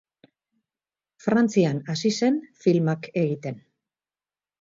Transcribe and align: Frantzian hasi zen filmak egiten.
Frantzian 1.25 1.81
hasi 1.93 2.11
zen 2.21 2.39
filmak 2.65 3.05
egiten. 3.25 3.61